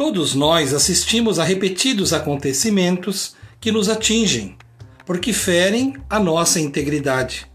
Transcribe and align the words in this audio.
Todos 0.00 0.34
nós 0.34 0.72
assistimos 0.72 1.38
a 1.38 1.44
repetidos 1.44 2.14
acontecimentos 2.14 3.34
que 3.60 3.70
nos 3.70 3.86
atingem, 3.86 4.56
porque 5.04 5.30
ferem 5.30 5.94
a 6.08 6.18
nossa 6.18 6.58
integridade. 6.58 7.46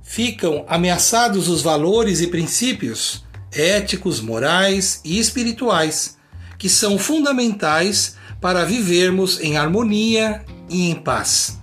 Ficam 0.00 0.64
ameaçados 0.68 1.48
os 1.48 1.60
valores 1.60 2.20
e 2.20 2.28
princípios 2.28 3.24
éticos, 3.50 4.20
morais 4.20 5.00
e 5.04 5.18
espirituais, 5.18 6.16
que 6.56 6.68
são 6.68 6.96
fundamentais 6.96 8.14
para 8.40 8.64
vivermos 8.64 9.40
em 9.40 9.56
harmonia 9.56 10.44
e 10.70 10.88
em 10.88 10.94
paz. 10.94 11.58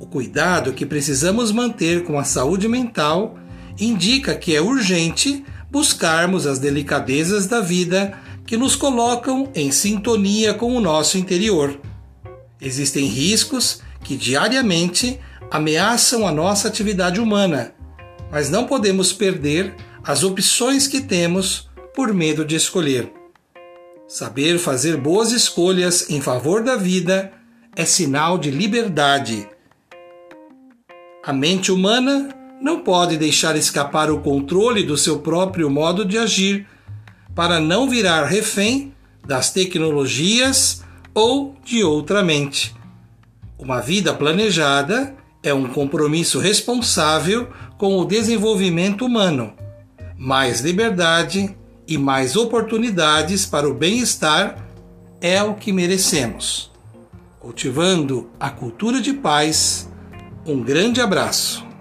O 0.00 0.06
cuidado 0.06 0.72
que 0.72 0.84
precisamos 0.84 1.52
manter 1.52 2.02
com 2.02 2.18
a 2.18 2.24
saúde 2.24 2.66
mental 2.66 3.38
indica 3.78 4.34
que 4.34 4.56
é 4.56 4.60
urgente 4.60 5.44
buscarmos 5.70 6.44
as 6.44 6.58
delicadezas 6.58 7.46
da 7.46 7.60
vida 7.60 8.18
que 8.52 8.56
nos 8.58 8.76
colocam 8.76 9.50
em 9.54 9.72
sintonia 9.72 10.52
com 10.52 10.76
o 10.76 10.80
nosso 10.82 11.16
interior. 11.16 11.80
Existem 12.60 13.06
riscos 13.06 13.80
que 14.04 14.14
diariamente 14.14 15.18
ameaçam 15.50 16.28
a 16.28 16.30
nossa 16.30 16.68
atividade 16.68 17.18
humana, 17.18 17.72
mas 18.30 18.50
não 18.50 18.66
podemos 18.66 19.10
perder 19.10 19.74
as 20.04 20.22
opções 20.22 20.86
que 20.86 21.00
temos 21.00 21.70
por 21.94 22.12
medo 22.12 22.44
de 22.44 22.54
escolher. 22.54 23.10
Saber 24.06 24.58
fazer 24.58 24.98
boas 24.98 25.32
escolhas 25.32 26.10
em 26.10 26.20
favor 26.20 26.62
da 26.62 26.76
vida 26.76 27.32
é 27.74 27.86
sinal 27.86 28.36
de 28.36 28.50
liberdade. 28.50 29.48
A 31.24 31.32
mente 31.32 31.72
humana 31.72 32.28
não 32.60 32.80
pode 32.80 33.16
deixar 33.16 33.56
escapar 33.56 34.10
o 34.10 34.20
controle 34.20 34.82
do 34.82 34.98
seu 34.98 35.20
próprio 35.20 35.70
modo 35.70 36.04
de 36.04 36.18
agir 36.18 36.66
para 37.34 37.60
não 37.60 37.88
virar 37.88 38.26
refém 38.26 38.92
das 39.26 39.50
tecnologias 39.50 40.82
ou 41.14 41.54
de 41.64 41.82
outra 41.82 42.22
mente. 42.22 42.74
Uma 43.58 43.80
vida 43.80 44.12
planejada 44.12 45.14
é 45.42 45.52
um 45.52 45.68
compromisso 45.68 46.38
responsável 46.38 47.48
com 47.78 47.98
o 47.98 48.04
desenvolvimento 48.04 49.04
humano, 49.04 49.52
mais 50.16 50.60
liberdade 50.60 51.56
e 51.86 51.98
mais 51.98 52.36
oportunidades 52.36 53.44
para 53.44 53.68
o 53.68 53.74
bem-estar 53.74 54.68
é 55.20 55.42
o 55.42 55.54
que 55.54 55.72
merecemos. 55.72 56.70
Cultivando 57.38 58.30
a 58.38 58.50
cultura 58.50 59.00
de 59.00 59.12
paz, 59.12 59.88
um 60.46 60.62
grande 60.62 61.00
abraço. 61.00 61.71